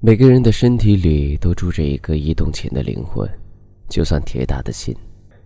[0.00, 3.28] 每个人的身体里都住着一个易动情的灵魂，
[3.88, 4.94] 就算铁打的心，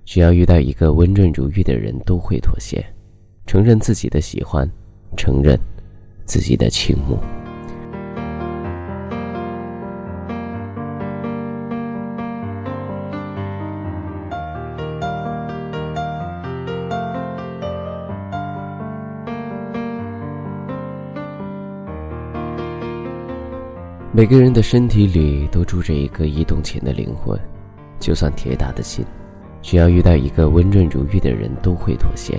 [0.05, 2.84] 只要遇到一个温润如玉的人，都会妥协，
[3.46, 4.70] 承认自己的喜欢，
[5.17, 5.58] 承认
[6.26, 7.17] 自己的倾慕。
[24.15, 27.41] 每个人的身体里都住着一个易动情的灵魂，
[27.99, 29.03] 就算铁打的心，
[29.63, 32.38] 只要遇到一个温润如玉的人，都会妥协，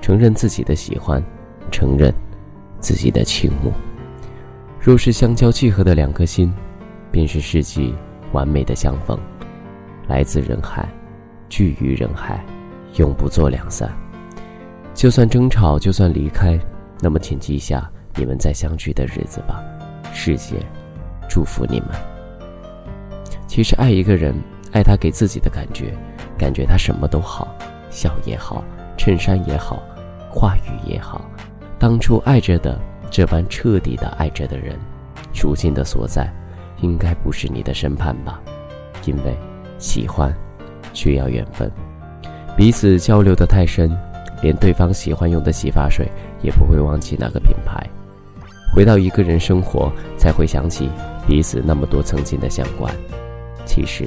[0.00, 1.20] 承认自己的喜欢，
[1.72, 2.14] 承认
[2.78, 3.72] 自己的倾慕。
[4.78, 6.54] 若是相交契合的两颗心，
[7.10, 7.92] 便是世纪
[8.30, 9.18] 完美的相逢。
[10.06, 10.88] 来自人海，
[11.48, 12.40] 聚于人海，
[12.98, 13.90] 永不做两散。
[14.94, 16.56] 就算争吵，就算离开，
[17.00, 19.60] 那么请记下你们再相聚的日子吧。
[20.12, 20.54] 世界。
[21.30, 21.90] 祝福你们。
[23.46, 24.34] 其实爱一个人，
[24.72, 25.94] 爱他给自己的感觉，
[26.36, 27.54] 感觉他什么都好，
[27.88, 28.64] 笑也好，
[28.98, 29.80] 衬衫也好，
[30.28, 31.24] 话语也好。
[31.78, 32.78] 当初爱着的
[33.10, 34.76] 这般彻底的爱着的人，
[35.32, 36.28] 如今的所在，
[36.80, 38.40] 应该不是你的身畔吧？
[39.06, 39.34] 因为
[39.78, 40.34] 喜欢
[40.92, 41.70] 需要缘分，
[42.56, 43.96] 彼此交流的太深，
[44.42, 46.06] 连对方喜欢用的洗发水
[46.42, 47.88] 也不会忘记哪个品牌。
[48.72, 50.88] 回到一个人生活，才会想起
[51.30, 52.92] 彼此那么多曾经的相关。
[53.64, 54.04] 其实，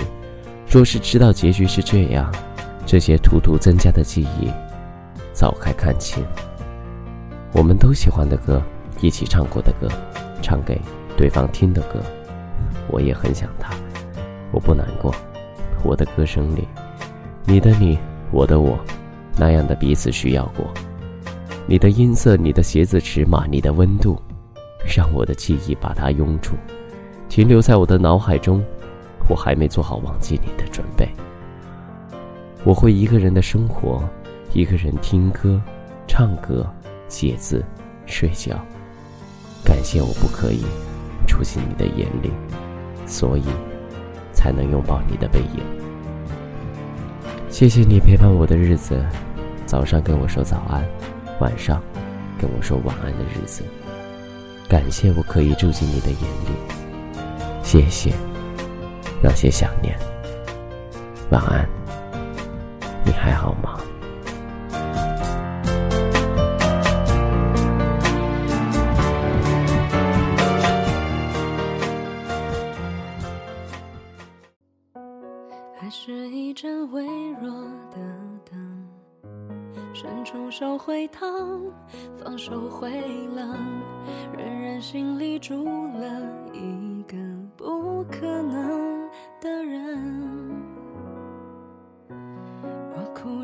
[0.69, 2.29] 若是知道结局是这样，
[2.85, 4.51] 这些突突增加的记忆，
[5.31, 6.21] 早该看清。
[7.53, 8.61] 我们都喜欢的歌，
[8.99, 9.87] 一起唱过的歌，
[10.41, 10.77] 唱给
[11.15, 12.03] 对方听的歌，
[12.89, 13.73] 我也很想他。
[14.51, 15.15] 我不难过，
[15.81, 16.67] 我的歌声里，
[17.45, 17.97] 你的你，
[18.31, 18.77] 我的我，
[19.37, 20.65] 那样的彼此需要过。
[21.67, 24.21] 你的音色，你的鞋子尺码，你的温度。
[24.85, 26.55] 让我的记忆把它拥住，
[27.33, 28.63] 停留在我的脑海中。
[29.27, 31.09] 我还没做好忘记你的准备。
[32.63, 34.07] 我会一个人的生活，
[34.53, 35.59] 一个人听歌、
[36.07, 36.63] 唱歌、
[37.09, 37.65] 写字、
[38.05, 38.55] 睡觉。
[39.65, 40.63] 感谢我不可以
[41.27, 42.31] 住进你的眼里，
[43.07, 43.45] 所以
[44.31, 45.63] 才能拥抱你的背影。
[47.49, 49.03] 谢谢你陪伴我的日子，
[49.65, 50.85] 早上跟我说早安，
[51.39, 51.81] 晚上
[52.37, 53.63] 跟我说晚安的日子。
[54.69, 56.82] 感谢我可以住进你的眼里，
[57.73, 58.13] 谢谢
[59.19, 59.97] 那些想念。
[61.31, 61.67] 晚安，
[63.03, 63.79] 你还好吗？
[75.75, 77.03] 还是一盏微
[77.41, 77.49] 弱
[77.89, 77.97] 的
[78.51, 78.87] 灯，
[79.95, 81.27] 伸出手回烫，
[82.23, 82.91] 放手回
[83.35, 83.57] 浪。
[84.37, 85.65] 人人心里住
[85.97, 86.21] 了
[86.53, 86.72] 一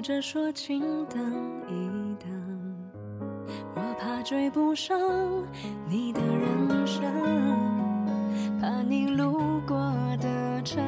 [0.09, 1.21] 着说，请等
[1.67, 1.71] 一
[2.19, 2.27] 等，
[3.75, 4.97] 我怕追不上
[5.87, 7.03] 你的人生，
[8.59, 9.77] 怕你路过
[10.19, 10.83] 的城，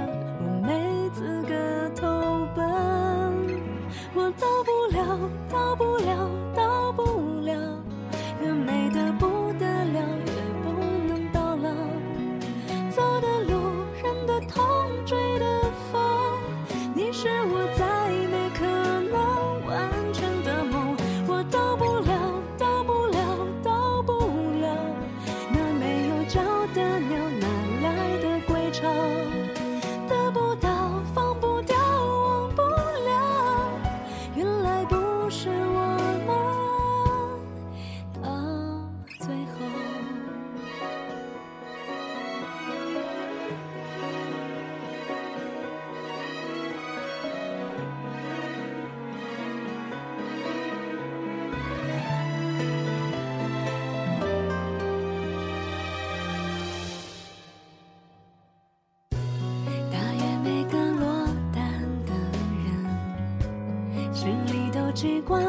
[65.01, 65.43] 习惯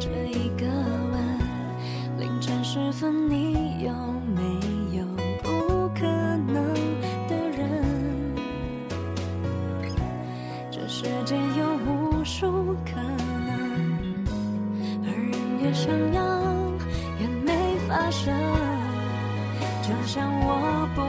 [0.00, 1.38] 这一个吻
[2.18, 3.92] 凌晨时分你有
[4.34, 4.42] 没
[4.96, 5.04] 有
[5.42, 6.72] 不可能
[7.28, 8.34] 的人
[10.70, 14.24] 这世界有无数可能
[15.04, 16.22] 而人越想要
[17.20, 18.32] 越没发生。
[19.82, 21.01] 就像我不